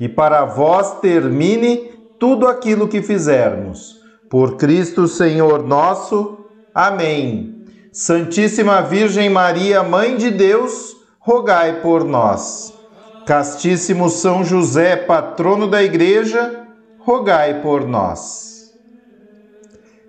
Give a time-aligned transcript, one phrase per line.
[0.00, 3.98] e para vós termine tudo aquilo que fizermos.
[4.30, 6.38] Por Cristo Senhor nosso.
[6.74, 7.64] Amém.
[7.92, 12.74] Santíssima Virgem Maria, Mãe de Deus, rogai por nós.
[13.26, 16.66] Castíssimo São José, patrono da Igreja,
[16.98, 18.72] rogai por nós.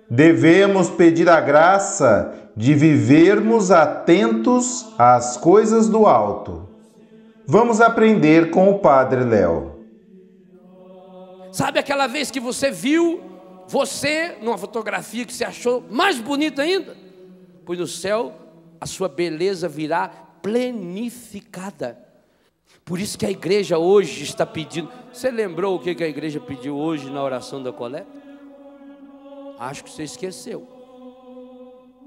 [0.08, 6.68] Devemos pedir a graça de vivermos atentos às coisas do alto.
[7.46, 9.69] Vamos aprender com o Padre Léo.
[11.60, 13.20] Sabe aquela vez que você viu
[13.68, 16.96] você numa fotografia que você achou mais bonita ainda?
[17.66, 18.34] Pois no céu
[18.80, 20.08] a sua beleza virá
[20.40, 22.02] plenificada.
[22.82, 24.90] Por isso que a igreja hoje está pedindo.
[25.12, 28.08] Você lembrou o que a igreja pediu hoje na oração da coleta?
[29.58, 30.66] Acho que você esqueceu.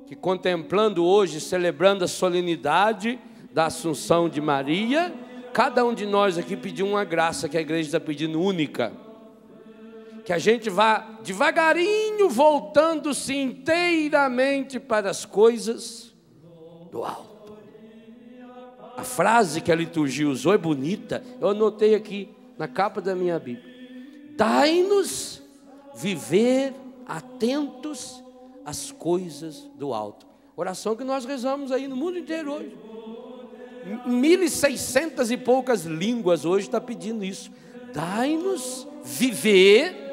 [0.07, 3.19] Que contemplando hoje, celebrando a solenidade
[3.51, 5.13] da Assunção de Maria,
[5.53, 9.02] cada um de nós aqui pediu uma graça que a igreja está pedindo única
[10.23, 16.13] que a gente vá devagarinho voltando-se inteiramente para as coisas
[16.91, 17.57] do alto.
[18.95, 23.37] A frase que a liturgia usou é bonita, eu anotei aqui na capa da minha
[23.39, 23.73] Bíblia.
[24.37, 25.41] Dai-nos
[25.95, 26.73] viver
[27.05, 28.23] atentos
[28.65, 30.25] às coisas do alto.
[30.55, 32.77] Oração que nós rezamos aí no mundo inteiro hoje.
[34.05, 37.51] Mil e seiscentas e poucas línguas hoje está pedindo isso.
[37.93, 40.03] Dai-nos viver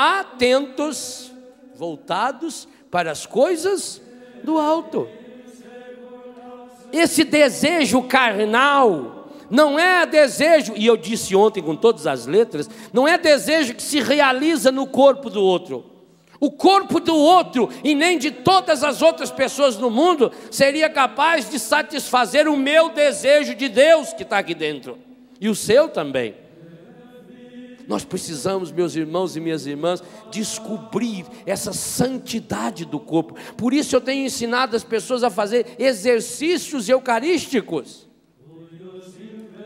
[0.00, 1.30] atentos,
[1.74, 4.00] voltados para as coisas
[4.42, 5.06] do alto.
[6.90, 13.06] Esse desejo carnal não é desejo, e eu disse ontem com todas as letras, não
[13.06, 15.84] é desejo que se realiza no corpo do outro.
[16.40, 21.50] O corpo do outro e nem de todas as outras pessoas no mundo seria capaz
[21.50, 24.96] de satisfazer o meu desejo de Deus que está aqui dentro,
[25.38, 26.34] e o seu também.
[27.90, 33.34] Nós precisamos, meus irmãos e minhas irmãs, descobrir essa santidade do corpo.
[33.56, 38.08] Por isso eu tenho ensinado as pessoas a fazer exercícios eucarísticos.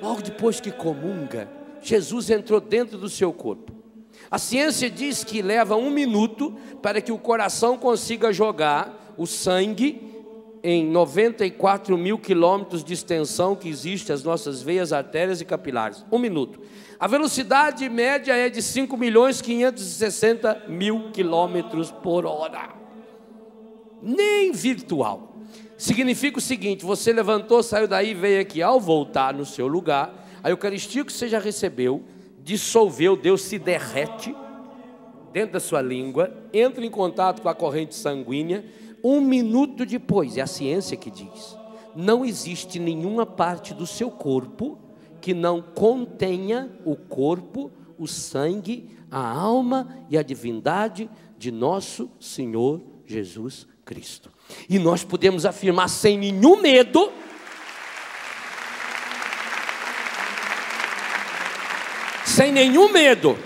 [0.00, 1.50] Logo depois que comunga,
[1.82, 3.74] Jesus entrou dentro do seu corpo.
[4.30, 10.13] A ciência diz que leva um minuto para que o coração consiga jogar o sangue
[10.66, 16.06] em 94 mil quilômetros de extensão que existe as nossas veias, artérias e capilares.
[16.10, 16.58] Um minuto.
[16.98, 22.70] A velocidade média é de 5 milhões 560 mil quilômetros por hora.
[24.00, 25.36] Nem virtual.
[25.76, 28.62] Significa o seguinte: você levantou, saiu daí, veio aqui.
[28.62, 32.02] Ao voltar no seu lugar, a Eucaristia que você já recebeu,
[32.42, 34.34] dissolveu, Deus se derrete
[35.31, 38.64] dentro da sua língua, entra em contato com a corrente sanguínea.
[39.04, 41.59] Um minuto depois, é a ciência que diz,
[41.94, 44.78] não existe nenhuma parte do seu corpo
[45.20, 52.81] que não contenha o corpo, o sangue, a alma e a divindade de nosso Senhor
[53.04, 54.31] Jesus Cristo.
[54.69, 57.12] E nós podemos afirmar sem nenhum medo.
[62.25, 63.38] Sem nenhum medo,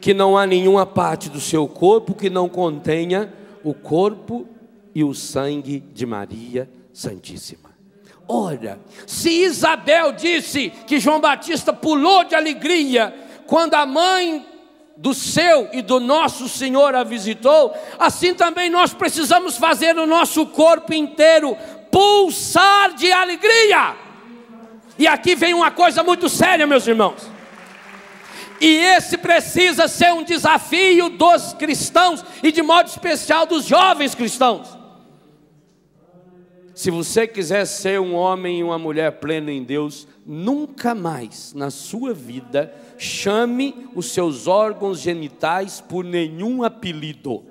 [0.00, 3.32] que não há nenhuma parte do seu corpo que não contenha
[3.64, 4.46] o corpo
[4.94, 7.70] e o sangue de Maria Santíssima.
[8.28, 13.12] Ora, se Isabel disse que João Batista pulou de alegria
[13.46, 14.46] quando a mãe
[14.96, 20.46] do seu e do nosso Senhor a visitou, assim também nós precisamos fazer o nosso
[20.46, 21.56] corpo inteiro
[21.90, 23.96] pulsar de alegria.
[24.98, 27.28] E aqui vem uma coisa muito séria, meus irmãos.
[28.60, 34.79] E esse precisa ser um desafio dos cristãos e de modo especial dos jovens cristãos.
[36.80, 41.68] Se você quiser ser um homem e uma mulher pleno em Deus, nunca mais na
[41.68, 47.44] sua vida chame os seus órgãos genitais por nenhum apelido.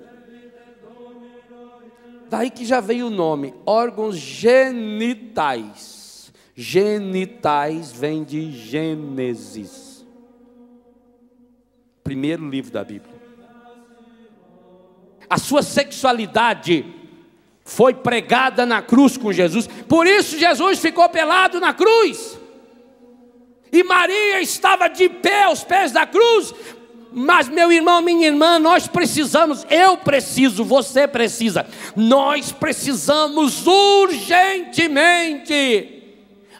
[2.28, 5.12] Daí que já veio o nome, órgãos genitais.
[6.52, 10.04] Genitais vem de Gênesis.
[12.02, 13.14] Primeiro livro da Bíblia.
[15.28, 16.98] A sua sexualidade
[17.70, 19.68] foi pregada na cruz com Jesus.
[19.88, 22.36] Por isso Jesus ficou pelado na cruz.
[23.72, 26.52] E Maria estava de pé aos pés da cruz.
[27.12, 31.64] Mas, meu irmão, minha irmã, nós precisamos, eu preciso, você precisa,
[31.94, 36.02] nós precisamos urgentemente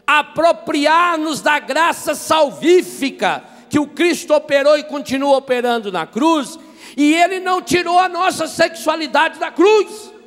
[0.07, 6.57] apropriar-nos da graça salvífica que o Cristo operou e continua operando na cruz,
[6.97, 10.20] e Ele não tirou a nossa sexualidade da cruz.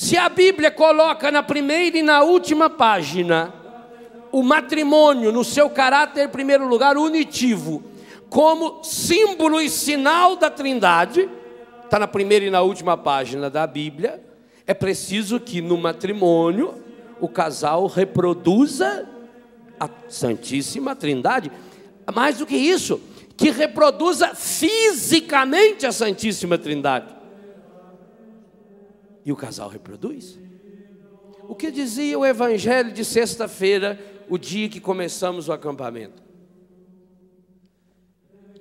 [0.00, 3.52] Se a Bíblia coloca na primeira e na última página
[4.32, 7.82] o matrimônio no seu caráter, em primeiro lugar, unitivo,
[8.30, 11.28] como símbolo e sinal da Trindade,
[11.84, 14.24] está na primeira e na última página da Bíblia,
[14.66, 16.82] é preciso que no matrimônio
[17.20, 19.06] o casal reproduza
[19.78, 21.52] a Santíssima Trindade.
[22.14, 22.98] Mais do que isso,
[23.36, 27.19] que reproduza fisicamente a Santíssima Trindade.
[29.24, 30.38] E o casal reproduz.
[31.48, 36.22] O que dizia o evangelho de sexta-feira, o dia que começamos o acampamento?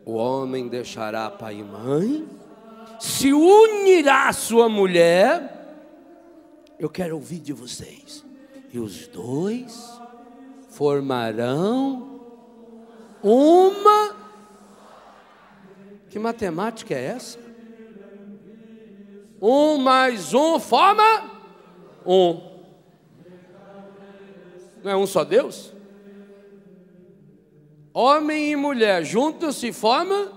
[0.05, 2.27] O homem deixará pai e mãe,
[2.99, 5.55] se unirá à sua mulher.
[6.79, 8.25] Eu quero ouvir de vocês.
[8.71, 9.99] E os dois
[10.69, 12.21] formarão
[13.21, 14.15] uma.
[16.09, 17.48] Que matemática é essa?
[19.41, 21.03] Um mais um forma
[22.05, 22.41] um.
[24.83, 25.73] Não é um só Deus?
[27.93, 30.31] Homem e mulher juntos se forma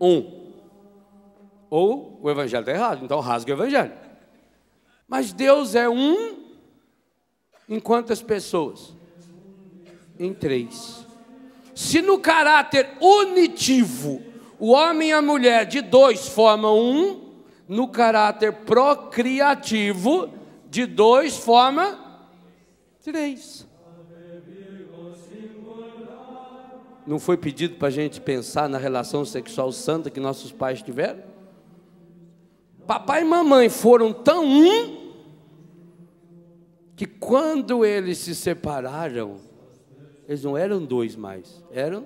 [0.00, 0.40] um.
[1.68, 3.92] Ou o evangelho está errado, então rasga o evangelho.
[5.06, 6.50] Mas Deus é um
[7.68, 8.92] em quantas pessoas?
[10.18, 11.06] Em três.
[11.74, 14.22] Se no caráter unitivo
[14.58, 17.29] o homem e a mulher de dois formam um,
[17.70, 20.28] no caráter procriativo,
[20.68, 21.96] de dois forma
[23.04, 23.64] três.
[27.06, 31.22] Não foi pedido para a gente pensar na relação sexual santa que nossos pais tiveram?
[32.88, 35.12] Papai e mamãe foram tão um
[36.96, 39.36] que quando eles se separaram,
[40.28, 42.04] eles não eram dois mais, eram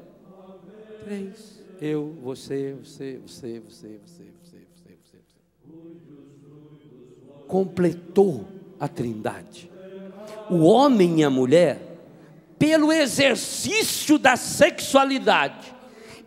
[1.05, 1.65] três.
[1.81, 4.34] Eu, você, você, você, você, você
[7.55, 8.49] completou
[8.81, 9.71] a Trindade.
[10.51, 12.01] O homem e a mulher,
[12.59, 15.73] pelo exercício da sexualidade,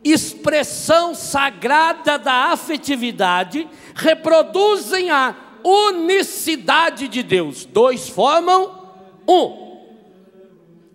[0.02, 5.36] expressão sagrada da afetividade, reproduzem a
[5.66, 7.66] unicidade de Deus.
[7.66, 8.94] Dois formam
[9.28, 9.82] um.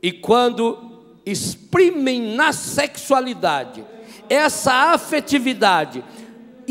[0.03, 3.85] E quando exprimem na sexualidade
[4.31, 6.03] essa afetividade,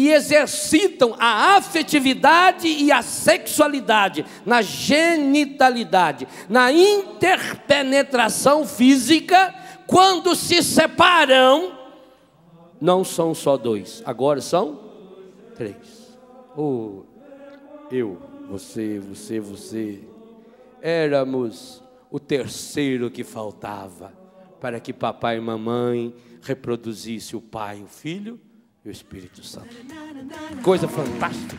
[0.01, 9.53] e exercitam a afetividade e a sexualidade na genitalidade, na interpenetração física,
[9.85, 11.77] quando se separam,
[12.81, 14.79] não são só dois, agora são
[15.55, 16.17] três.
[16.57, 17.03] Oh,
[17.91, 18.17] eu,
[18.49, 19.99] você, você, você,
[20.81, 24.11] éramos o terceiro que faltava
[24.59, 28.39] para que papai e mamãe reproduzisse o pai e o filho
[28.83, 29.67] e o Espírito Santo.
[30.63, 31.57] Coisa fantástica.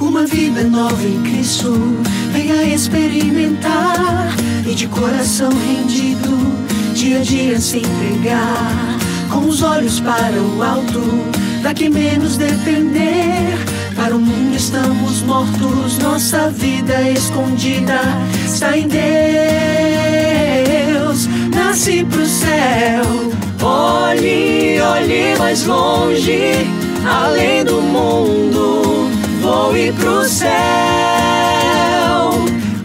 [0.00, 1.72] Uma vida nova em Cristo,
[2.32, 4.34] venha experimentar
[4.66, 6.28] e de coração rendido,
[6.94, 8.96] dia a dia se entregar
[9.30, 11.00] com os olhos para o alto,
[11.62, 13.56] daqui menos depender.
[13.94, 18.00] Para o mundo estamos mortos, nossa vida escondida
[18.44, 18.96] está em Deus.
[21.54, 23.04] Nasce pro céu,
[23.62, 26.66] olhe, olhe mais longe,
[27.04, 30.50] além do mundo, voe pro céu.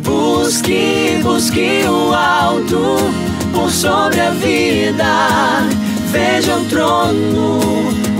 [0.01, 2.97] Busque, busque o alto
[3.53, 5.80] por sobre a vida
[6.11, 7.59] Veja o trono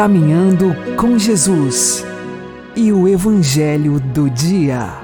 [0.00, 2.06] Caminhando com Jesus
[2.74, 4.94] e o Evangelho do Dia.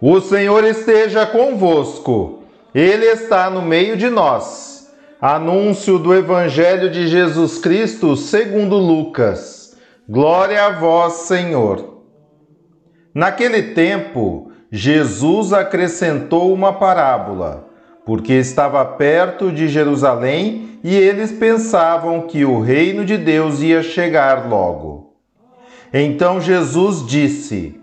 [0.00, 4.94] O Senhor esteja convosco, Ele está no meio de nós.
[5.20, 9.76] Anúncio do Evangelho de Jesus Cristo segundo Lucas.
[10.08, 12.04] Glória a vós, Senhor.
[13.12, 17.66] Naquele tempo, Jesus acrescentou uma parábola,
[18.04, 24.48] porque estava perto de Jerusalém e eles pensavam que o reino de Deus ia chegar
[24.48, 25.14] logo.
[25.92, 27.80] Então Jesus disse: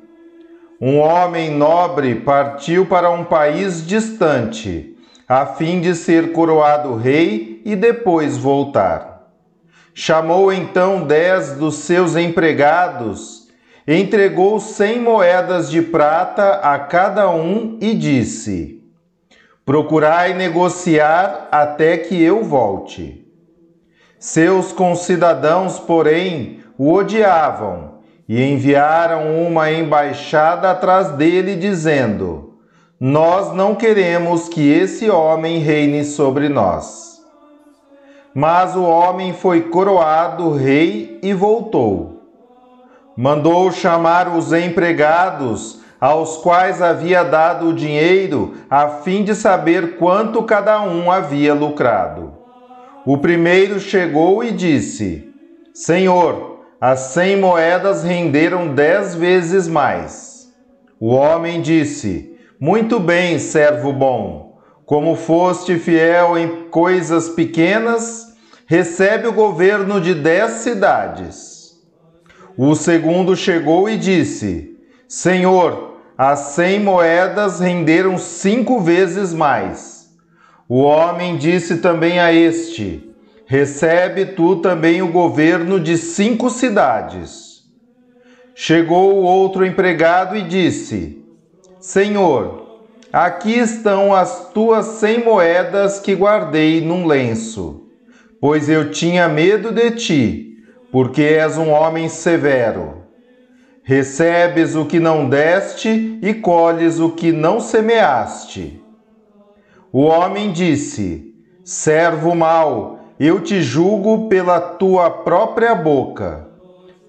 [0.80, 4.96] Um homem nobre partiu para um país distante,
[5.28, 9.32] a fim de ser coroado rei e depois voltar.
[9.94, 13.48] Chamou então dez dos seus empregados,
[13.88, 18.81] entregou cem moedas de prata a cada um e disse:
[19.72, 23.26] Procurai negociar até que eu volte.
[24.20, 32.58] Seus concidadãos, porém, o odiavam e enviaram uma embaixada atrás dele, dizendo:
[33.00, 37.22] Nós não queremos que esse homem reine sobre nós.
[38.36, 42.24] Mas o homem foi coroado rei e voltou.
[43.16, 50.42] Mandou chamar os empregados, aos quais havia dado o dinheiro, a fim de saber quanto
[50.42, 52.34] cada um havia lucrado.
[53.06, 55.32] O primeiro chegou e disse:
[55.72, 60.52] Senhor, as cem moedas renderam dez vezes mais.
[61.00, 64.60] O homem disse: Muito bem, servo bom.
[64.84, 71.80] Como foste fiel em coisas pequenas, recebe o governo de dez cidades.
[72.58, 74.76] O segundo chegou e disse:
[75.08, 75.91] Senhor,
[76.24, 80.08] as cem moedas renderam cinco vezes mais.
[80.70, 83.12] O homem disse também a este:
[83.48, 87.64] Recebe tu também o governo de cinco cidades.
[88.54, 91.26] Chegou o outro empregado e disse:
[91.80, 97.88] Senhor, aqui estão as tuas cem moedas que guardei num lenço,
[98.40, 100.58] pois eu tinha medo de ti,
[100.92, 103.01] porque és um homem severo.
[103.92, 108.82] Recebes o que não deste e colhes o que não semeaste.
[109.92, 116.48] O homem disse: Servo mau, eu te julgo pela tua própria boca.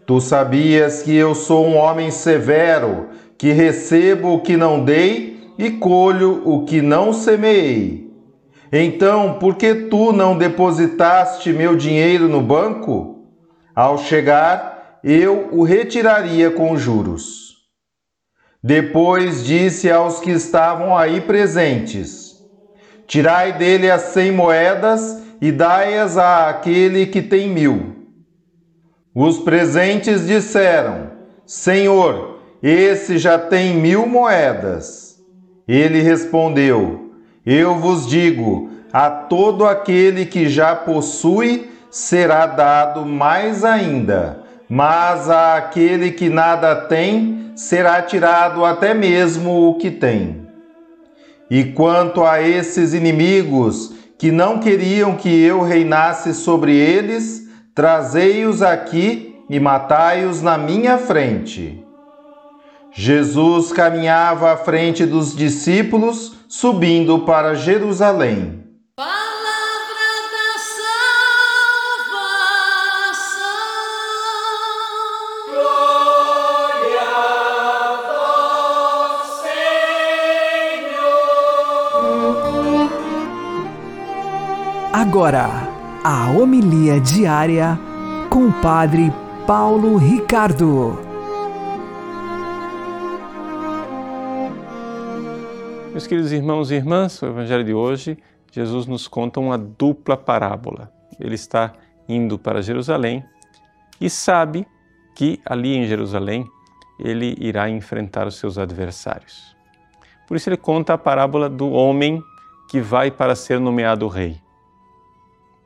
[0.04, 5.70] Tu sabias que eu sou um homem severo, que recebo o que não dei e
[5.70, 8.10] colho o que não semeei.
[8.72, 13.20] Então, por que tu não depositaste meu dinheiro no banco?
[13.72, 17.56] Ao chegar, eu o retiraria com juros.
[18.62, 22.36] Depois disse aos que estavam aí presentes:
[23.06, 27.96] Tirai dele as cem moedas e dai-as àquele que tem mil.
[29.14, 31.10] Os presentes disseram:
[31.44, 35.16] Senhor, esse já tem mil moedas.
[35.66, 37.12] Ele respondeu:
[37.44, 44.41] Eu vos digo, a todo aquele que já possui será dado mais ainda,
[44.74, 50.48] mas àquele que nada tem será tirado até mesmo o que tem.
[51.50, 59.44] E quanto a esses inimigos que não queriam que eu reinasse sobre eles, trazei-os aqui
[59.50, 61.84] e matai-os na minha frente.
[62.92, 68.61] Jesus caminhava à frente dos discípulos, subindo para Jerusalém.
[84.92, 85.48] Agora,
[86.04, 87.80] a homilia diária
[88.28, 89.10] com o Padre
[89.46, 90.98] Paulo Ricardo.
[95.92, 98.18] Meus queridos irmãos e irmãs, o Evangelho de hoje,
[98.52, 100.92] Jesus nos conta uma dupla parábola.
[101.18, 101.72] Ele está
[102.06, 103.24] indo para Jerusalém
[103.98, 104.66] e sabe
[105.16, 106.46] que ali em Jerusalém
[106.98, 109.56] ele irá enfrentar os seus adversários.
[110.28, 112.22] Por isso ele conta a parábola do homem
[112.68, 114.41] que vai para ser nomeado rei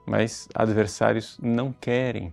[0.06, 2.32] mas adversários não querem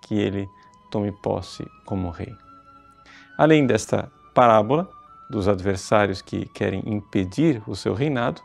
[0.00, 0.48] que ele
[0.90, 2.34] tome posse como rei.
[3.36, 4.88] Além desta parábola
[5.30, 8.40] dos adversários que querem impedir o seu reinado,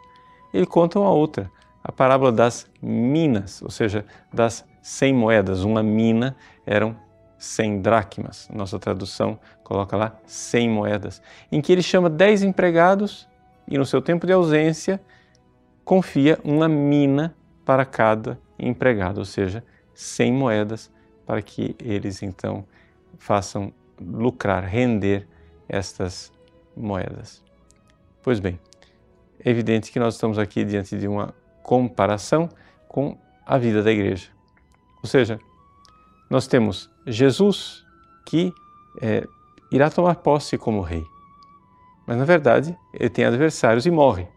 [0.53, 1.51] ele conta uma outra,
[1.83, 5.63] a parábola das minas, ou seja, das cem moedas.
[5.63, 6.95] Uma mina eram
[7.37, 8.49] cem dracmas.
[8.51, 11.21] Nossa tradução coloca lá cem moedas,
[11.51, 13.27] em que ele chama dez empregados
[13.67, 15.01] e no seu tempo de ausência
[15.83, 20.91] confia uma mina para cada empregado, ou seja, 100 moedas
[21.25, 22.65] para que eles então
[23.17, 25.27] façam lucrar, render
[25.67, 26.31] estas
[26.75, 27.43] moedas.
[28.23, 28.59] Pois bem,
[29.43, 32.49] é evidente que nós estamos aqui diante de uma comparação
[32.87, 34.29] com a vida da igreja.
[35.01, 35.39] Ou seja,
[36.29, 37.85] nós temos Jesus
[38.25, 38.53] que
[39.01, 39.25] é,
[39.71, 41.05] irá tomar posse como rei,
[42.05, 44.27] mas na verdade ele tem adversários e morre.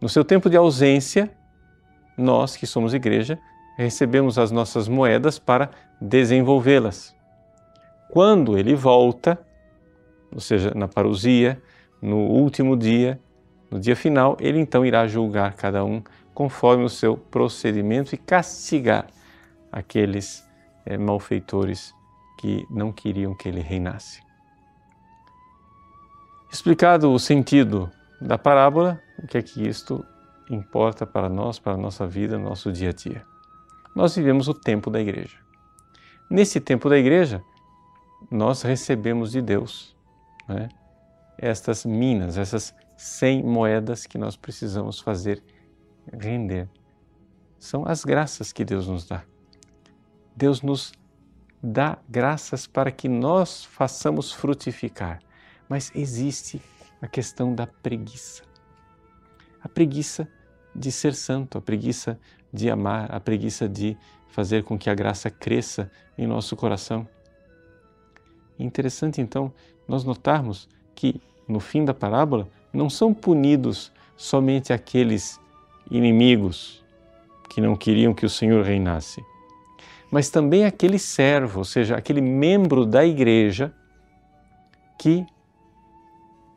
[0.00, 1.35] No seu tempo de ausência,
[2.16, 3.38] nós que somos igreja
[3.76, 7.14] recebemos as nossas moedas para desenvolvê-las.
[8.10, 9.38] Quando ele volta,
[10.32, 11.60] ou seja, na parousia,
[12.00, 13.20] no último dia,
[13.70, 16.02] no dia final, ele então irá julgar cada um
[16.32, 19.06] conforme o seu procedimento e castigar
[19.70, 20.46] aqueles
[20.84, 21.94] é, malfeitores
[22.38, 24.20] que não queriam que ele reinasse.
[26.50, 30.04] Explicado o sentido da parábola, o que é que isto
[30.50, 33.26] importa para nós, para a nossa vida, nosso dia a dia.
[33.94, 35.38] Nós vivemos o tempo da igreja.
[36.30, 37.42] Nesse tempo da igreja,
[38.30, 39.96] nós recebemos de Deus
[40.48, 40.68] né,
[41.38, 45.42] estas minas, essas 100 moedas que nós precisamos fazer
[46.12, 46.68] render.
[47.58, 49.24] São as graças que Deus nos dá.
[50.34, 50.92] Deus nos
[51.62, 55.20] dá graças para que nós façamos frutificar.
[55.68, 56.60] Mas existe
[57.00, 58.42] a questão da preguiça.
[59.66, 60.28] A preguiça
[60.72, 62.20] de ser santo, a preguiça
[62.52, 63.96] de amar, a preguiça de
[64.28, 67.04] fazer com que a graça cresça em nosso coração.
[68.56, 69.52] Interessante então
[69.88, 75.40] nós notarmos que no fim da parábola não são punidos somente aqueles
[75.90, 76.84] inimigos
[77.50, 79.20] que não queriam que o Senhor reinasse,
[80.12, 83.74] mas também aquele servo, ou seja, aquele membro da igreja
[84.96, 85.26] que,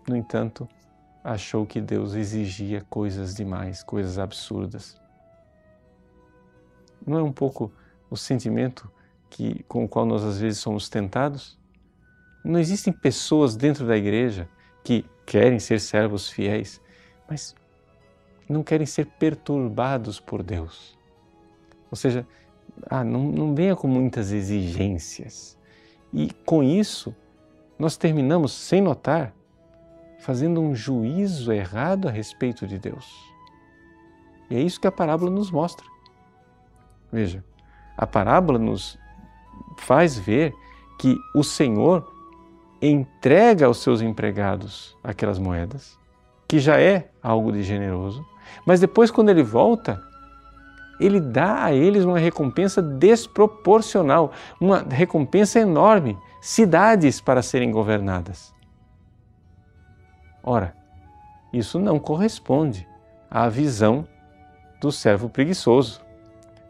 [0.08, 0.70] no entanto,
[1.24, 5.00] achou que Deus exigia coisas demais, coisas absurdas.
[7.06, 7.72] Não é um pouco
[8.10, 8.90] o sentimento
[9.30, 11.58] que, com o qual nós às vezes somos tentados?
[12.44, 14.48] Não existem pessoas dentro da igreja
[14.84, 16.82] que querem ser servos fiéis,
[17.30, 17.56] mas
[18.48, 20.98] não querem ser perturbados por Deus.
[21.92, 22.26] Ou seja,
[22.90, 25.58] ah, não, não venha com muitas exigências.
[26.14, 27.16] E com isso,
[27.78, 29.34] nós terminamos, sem notar,
[30.20, 33.08] fazendo um juízo errado a respeito de Deus.
[34.50, 35.86] E é isso que a parábola nos mostra.
[37.12, 37.44] Veja,
[37.98, 38.98] a parábola nos
[39.78, 40.54] faz ver
[41.00, 42.12] que o Senhor
[42.82, 45.98] entrega aos seus empregados aquelas moedas,
[46.48, 48.26] que já é algo de generoso,
[48.66, 50.02] mas depois, quando ele volta,
[51.00, 58.54] ele dá a eles uma recompensa desproporcional, uma recompensa enorme cidades para serem governadas
[60.44, 60.76] Ora,
[61.52, 62.88] isso não corresponde
[63.30, 64.08] à visão
[64.80, 66.02] do servo preguiçoso,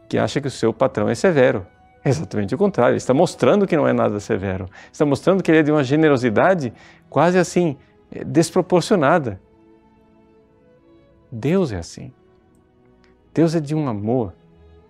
[0.08, 1.66] que acha que o seu patrão é severo.
[2.04, 5.60] Exatamente o contrário, ele está mostrando que não é nada severo, está mostrando que ele
[5.60, 6.74] é de uma generosidade
[7.10, 7.78] quase assim
[8.12, 9.40] eh, desproporcionada.
[11.32, 12.12] Deus é assim.
[13.34, 14.34] Deus é de um amor,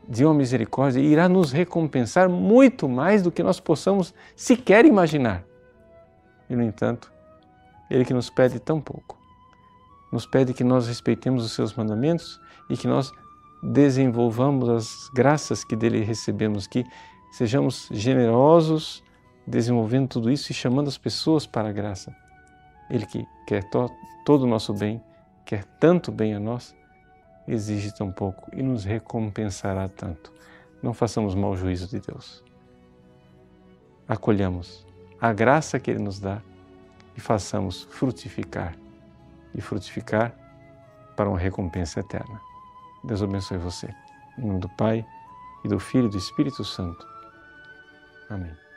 [0.08, 5.44] de uma misericórdia e irá nos recompensar muito mais do que nós possamos sequer imaginar.
[6.50, 7.12] E, no entanto,
[7.90, 9.18] Ele que nos pede tão pouco,
[10.12, 13.12] nos pede que nós respeitemos os seus mandamentos e que nós
[13.62, 16.86] desenvolvamos as graças que dele recebemos, que
[17.32, 19.04] sejamos generosos
[19.46, 22.16] desenvolvendo tudo isso e chamando as pessoas para a graça.
[22.90, 23.90] Ele que quer to
[24.26, 25.02] todo o nosso bem,
[25.46, 26.76] quer tanto bem a nós,
[27.48, 30.32] exige tão pouco e nos recompensará tanto.
[30.82, 32.44] Não façamos mau juízo de Deus.
[34.08, 34.86] Acolhamos
[35.20, 36.42] a graça que Ele nos dá
[37.20, 38.74] e façamos frutificar
[39.54, 40.34] e frutificar
[41.18, 42.40] para uma recompensa eterna.
[43.04, 43.94] Deus abençoe você.
[44.38, 45.06] Em nome do Pai,
[45.66, 47.06] e do Filho e do Espírito Santo.
[48.30, 48.69] Amém.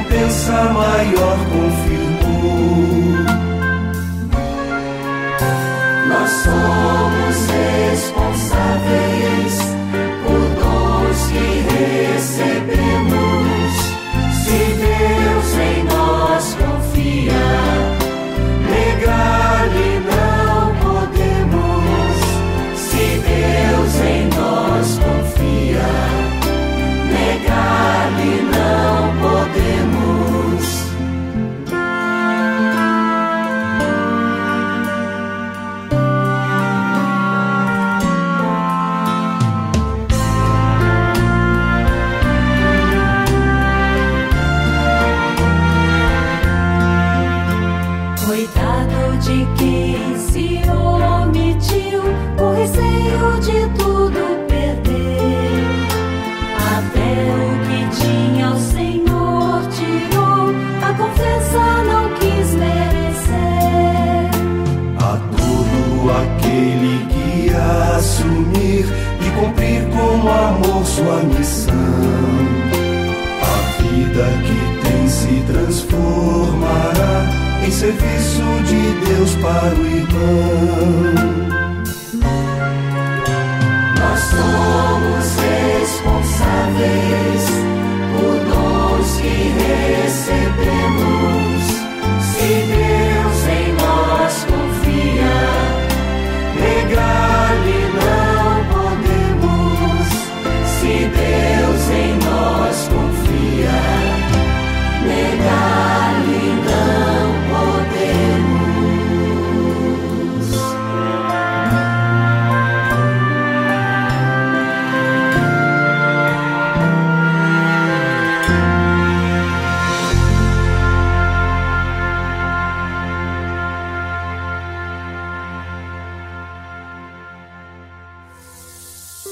[0.00, 1.69] Recompensa maior confirmou.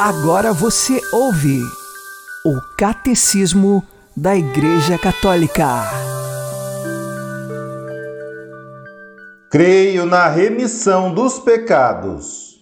[0.09, 1.61] Agora você ouve
[2.43, 3.85] o Catecismo
[4.17, 5.83] da Igreja Católica.
[9.51, 12.59] Creio na remissão dos pecados.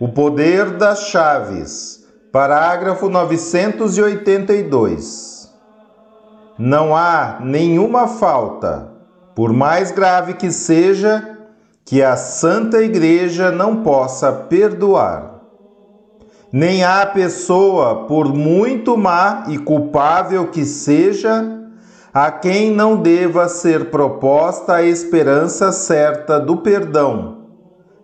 [0.00, 2.08] O poder das chaves.
[2.32, 5.52] Parágrafo 982.
[6.58, 8.90] Não há nenhuma falta,
[9.34, 11.38] por mais grave que seja,
[11.84, 15.31] que a Santa Igreja não possa perdoar.
[16.52, 21.62] Nem há pessoa, por muito má e culpável que seja,
[22.12, 27.38] a quem não deva ser proposta a esperança certa do perdão,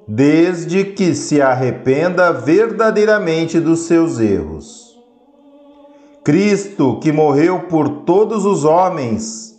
[0.07, 4.97] desde que se arrependa verdadeiramente dos seus erros.
[6.25, 9.59] Cristo, que morreu por todos os homens,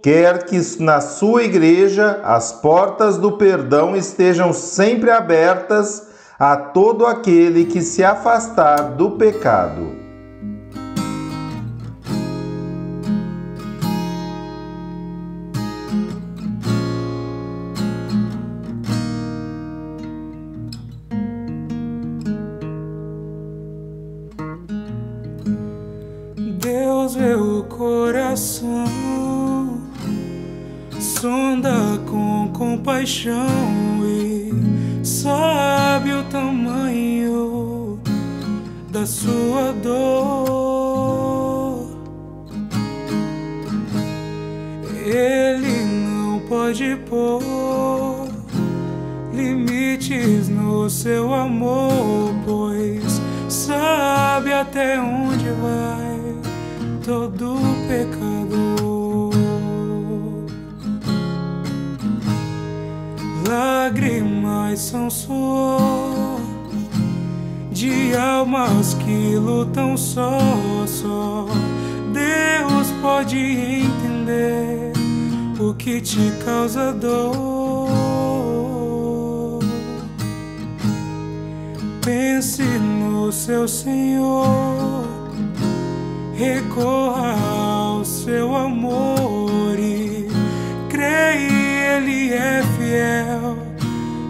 [0.00, 6.07] quer que na sua igreja as portas do perdão estejam sempre abertas
[6.38, 9.98] a todo aquele que se afastar do pecado.
[26.60, 28.86] Deus vê o coração,
[31.00, 33.57] sonda com compaixão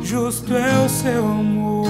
[0.08, 1.86] justo é o seu amor.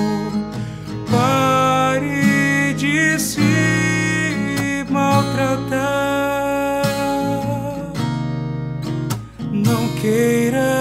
[1.09, 5.79] Pare de se maltratar,
[9.53, 10.78] não queira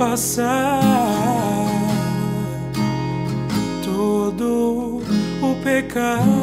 [0.00, 0.80] passar
[3.84, 5.02] todo
[5.42, 6.39] o pecado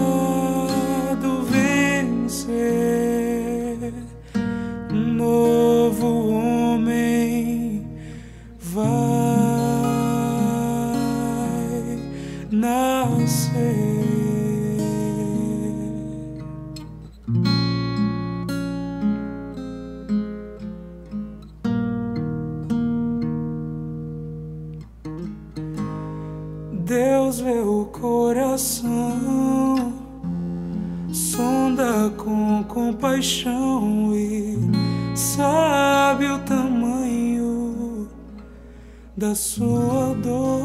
[39.28, 40.62] da sua dor.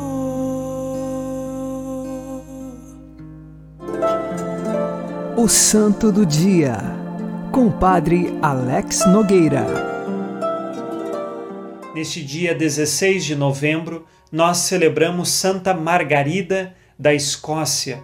[5.37, 6.77] O Santo do Dia,
[7.51, 9.67] com o Padre Alex Nogueira.
[11.93, 18.01] Neste dia 16 de novembro, nós celebramos Santa Margarida da Escócia.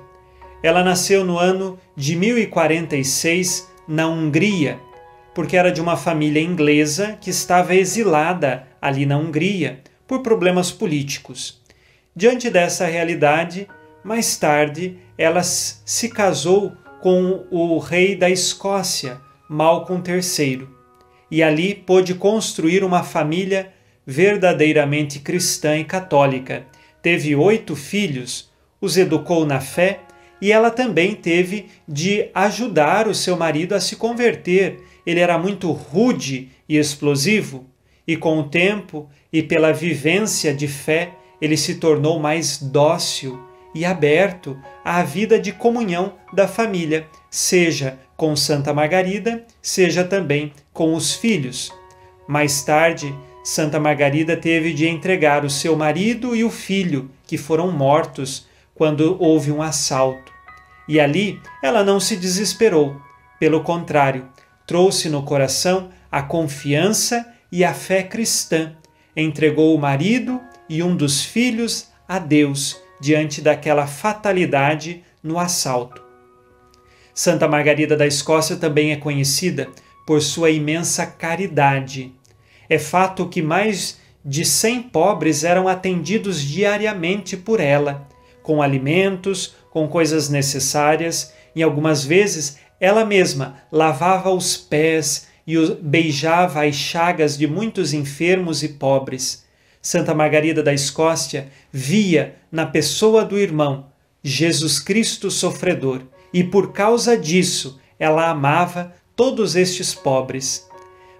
[0.60, 4.80] Ela nasceu no ano de 1046 na Hungria,
[5.32, 11.62] porque era de uma família inglesa que estava exilada ali na Hungria por problemas políticos.
[12.16, 13.68] Diante dessa realidade,
[14.02, 20.66] mais tarde ela se casou com o rei da Escócia, Malcolm III,
[21.30, 23.72] e ali pôde construir uma família
[24.06, 26.66] verdadeiramente cristã e católica.
[27.02, 30.00] Teve oito filhos, os educou na fé
[30.40, 34.80] e ela também teve de ajudar o seu marido a se converter.
[35.04, 37.66] Ele era muito rude e explosivo,
[38.06, 43.40] e com o tempo e pela vivência de fé, ele se tornou mais dócil
[43.74, 50.94] e aberto à vida de comunhão da família, seja com Santa Margarida, seja também com
[50.94, 51.72] os filhos.
[52.26, 53.14] Mais tarde,
[53.44, 59.16] Santa Margarida teve de entregar o seu marido e o filho, que foram mortos quando
[59.20, 60.32] houve um assalto.
[60.88, 63.00] E ali ela não se desesperou,
[63.38, 64.28] pelo contrário,
[64.66, 68.74] trouxe no coração a confiança e a fé cristã,
[69.22, 76.02] entregou o marido e um dos filhos a Deus diante daquela fatalidade no assalto.
[77.12, 79.68] Santa Margarida da Escócia também é conhecida
[80.06, 82.12] por sua imensa caridade.
[82.68, 88.06] É fato que mais de cem pobres eram atendidos diariamente por ela,
[88.42, 96.64] com alimentos, com coisas necessárias, e algumas vezes ela mesma lavava os pés e beijava
[96.64, 99.44] as chagas de muitos enfermos e pobres.
[99.82, 103.86] Santa Margarida da Escócia via na pessoa do irmão
[104.22, 110.68] Jesus Cristo sofredor, e por causa disso ela amava todos estes pobres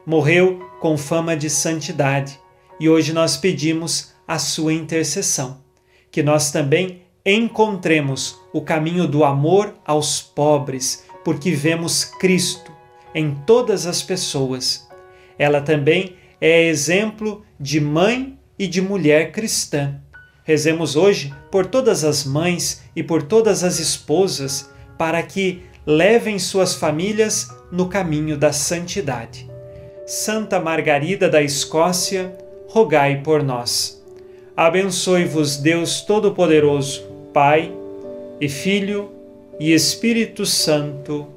[0.08, 2.40] morreu com fama de santidade
[2.80, 5.60] e hoje nós pedimos a sua intercessão.
[6.10, 12.72] Que nós também encontremos o caminho do amor aos pobres, porque vemos Cristo
[13.14, 14.88] em todas as pessoas.
[15.38, 20.00] Ela também é exemplo de mãe e de mulher cristã.
[20.44, 26.74] Rezemos hoje por todas as mães e por todas as esposas para que levem suas
[26.74, 29.48] famílias no caminho da santidade.
[30.06, 32.34] Santa Margarida da Escócia,
[32.66, 34.02] rogai por nós.
[34.56, 37.72] Abençoe-vos Deus Todo-Poderoso, Pai
[38.40, 39.12] e Filho
[39.60, 41.28] e Espírito Santo.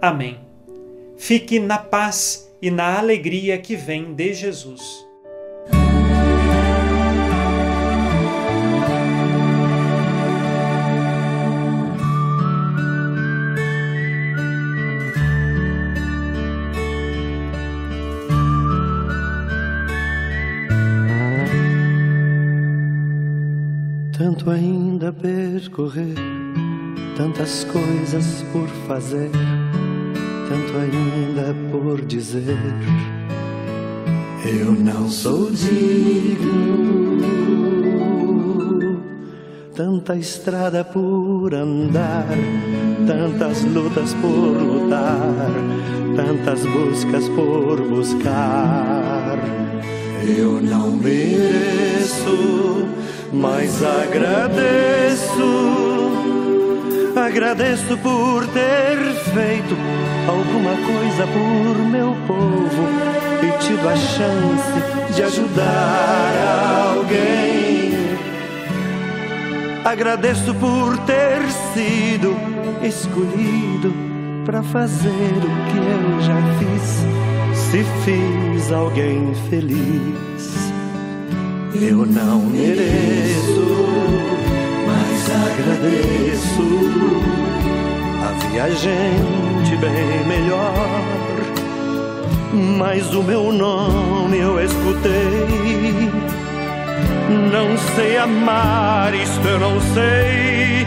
[0.00, 0.45] Amém.
[1.16, 5.06] Fique na paz e na alegria que vem de Jesus.
[24.46, 26.14] tanto ainda percorrer,
[27.16, 29.30] tantas coisas por fazer,
[30.48, 32.56] tanto ainda por dizer.
[34.44, 37.22] Eu não sou digno,
[39.74, 42.26] tanta estrada por andar,
[43.06, 45.52] tantas lutas por lutar,
[46.14, 49.38] tantas buscas por buscar.
[50.38, 51.76] Eu não mereço
[53.32, 55.36] mas agradeço,
[57.26, 58.96] agradeço por ter
[59.34, 59.76] feito
[60.28, 62.86] alguma coisa por meu povo
[63.42, 67.96] e tido a chance de ajudar alguém.
[69.84, 71.42] Agradeço por ter
[71.74, 72.36] sido
[72.82, 73.92] escolhido
[74.44, 77.04] para fazer o que eu já fiz,
[77.56, 80.72] se fiz alguém feliz.
[81.74, 83.66] Eu não mereço,
[85.30, 86.62] agradeço.
[88.26, 90.74] Havia gente bem melhor,
[92.78, 96.10] mas o meu nome eu escutei.
[97.52, 100.86] Não sei amar, isto eu não sei,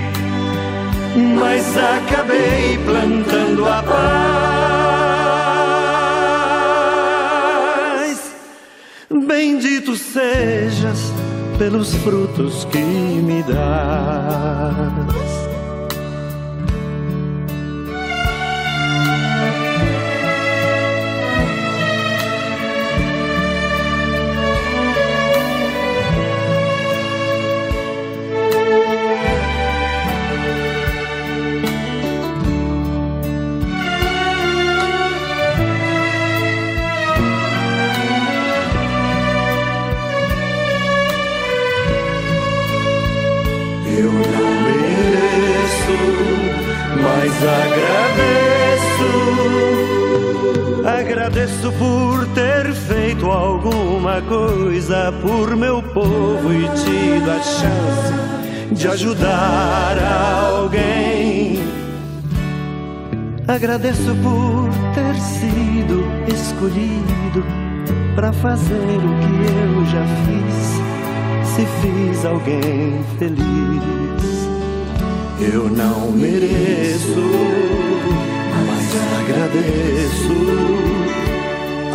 [1.38, 4.00] mas acabei plantando a paz.
[9.10, 11.19] Bendito sejas
[11.60, 12.80] pelos frutos que
[13.22, 15.29] me dás.
[51.60, 58.14] Agradeço por ter feito alguma coisa por meu povo e tido a chance
[58.72, 59.98] de ajudar
[60.54, 61.60] alguém.
[63.46, 66.02] Agradeço por ter sido
[66.34, 67.44] escolhido
[68.16, 70.80] para fazer o que eu já fiz.
[71.44, 73.44] Se fiz alguém feliz,
[75.54, 77.20] eu não mereço,
[78.66, 80.89] mas agradeço.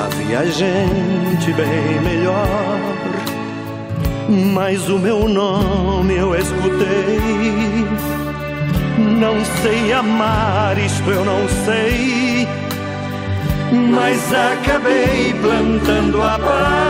[0.05, 2.79] Havia gente bem melhor,
[4.53, 7.87] mas o meu nome eu escutei.
[8.99, 12.47] Não sei amar, isto eu não sei,
[13.91, 16.85] mas acabei plantando a paz.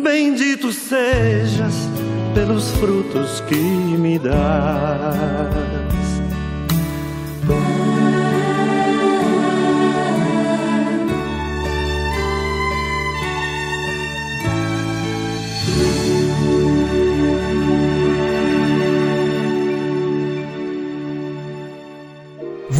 [0.00, 1.90] Bendito sejas
[2.34, 6.11] pelos frutos que me dás.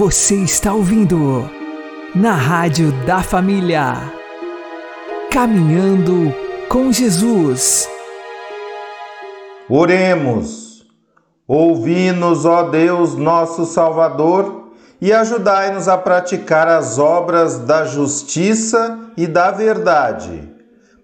[0.05, 1.49] Você está ouvindo
[2.13, 4.13] na Rádio da Família.
[5.31, 6.35] Caminhando
[6.69, 7.89] com Jesus.
[9.71, 10.85] Oremos.
[11.47, 19.53] Ouvi-nos, ó Deus, nosso Salvador, e ajudai-nos a praticar as obras da justiça e da
[19.53, 20.53] verdade,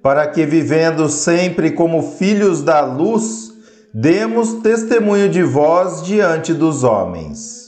[0.02, 3.52] para que, vivendo sempre como filhos da luz,
[3.94, 7.67] demos testemunho de vós diante dos homens.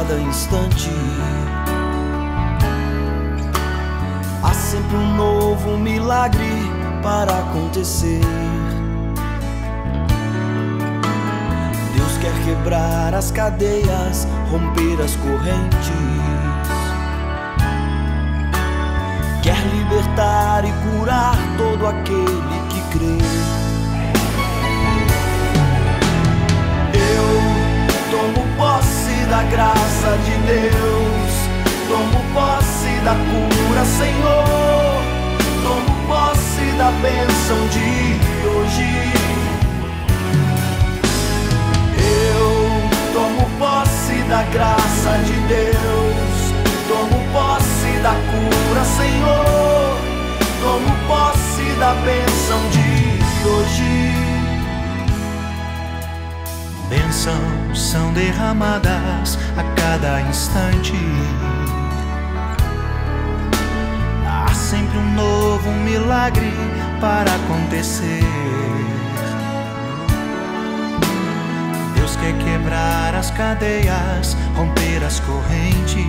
[0.00, 0.88] Cada instante.
[4.42, 6.70] Há sempre um novo milagre
[7.02, 8.22] para acontecer.
[11.94, 15.90] Deus quer quebrar as cadeias, romper as correntes.
[19.42, 21.79] Quer libertar e curar todo
[30.50, 31.32] Deus,
[31.86, 35.00] tomo posse da cura, Senhor,
[35.62, 39.12] tomo posse da bênção de hoje.
[41.96, 46.38] Eu tomo posse da graça de Deus,
[46.88, 49.96] tomo posse da cura, Senhor,
[50.60, 54.19] tomo posse da bênção de hoje.
[56.90, 60.92] Bênçãos são derramadas a cada instante.
[64.26, 66.52] Há sempre um novo milagre
[67.00, 68.24] para acontecer.
[71.94, 76.04] Deus quer quebrar as cadeias, romper as correntes.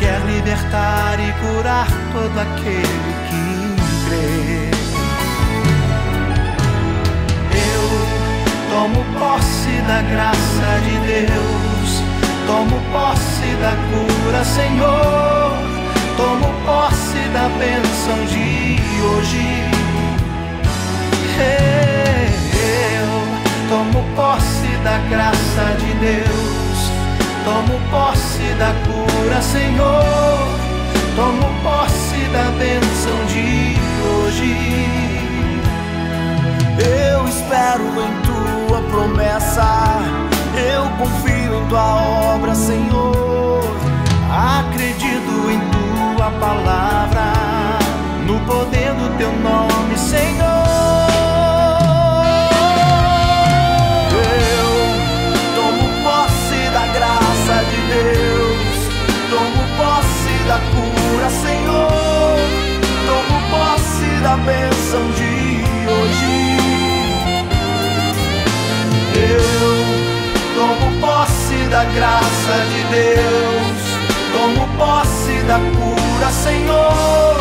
[0.00, 4.75] Quer libertar e curar todo aquele que crê.
[8.76, 12.02] Tomo posse da graça de Deus,
[12.46, 15.50] tomo posse da cura, Senhor,
[16.14, 19.64] tomo posse da bênção de hoje.
[22.52, 23.08] Eu
[23.70, 26.78] tomo posse da graça de Deus,
[27.46, 30.48] tomo posse da cura, Senhor,
[31.16, 33.74] tomo posse da bênção de
[34.04, 34.86] hoje.
[36.78, 38.25] Eu espero em
[38.90, 39.64] promessa.
[40.56, 43.62] Eu confio em tua obra, Senhor.
[44.30, 47.32] Acredito em tua palavra,
[48.26, 50.46] no poder do teu nome, Senhor.
[54.12, 54.68] Eu
[55.54, 58.76] tomo posse da graça de Deus,
[59.30, 61.96] tomo posse da cura, Senhor.
[63.06, 65.35] Tomo posse da bênção de
[69.28, 73.78] Eu tomo posse da graça de Deus,
[74.32, 77.36] tomo posse da cura, Senhor,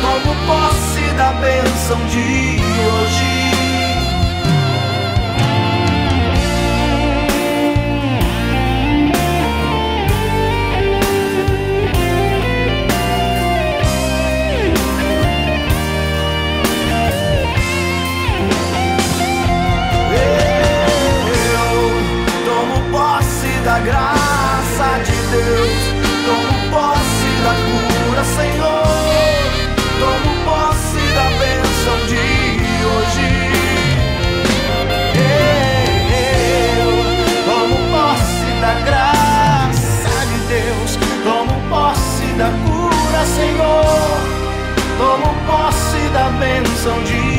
[0.00, 3.39] tomo posse da bênção de hoje.
[23.80, 25.82] Graça de Deus.
[26.26, 28.84] Tomo posse da cura, Senhor.
[29.98, 32.24] Tomo posse da bênção de
[32.86, 33.28] hoje.
[36.76, 36.90] Eu
[37.44, 40.90] tomo posse da graça de Deus.
[41.24, 44.20] Tomo posse da cura, Senhor.
[44.98, 47.29] Tomo posse da bênção de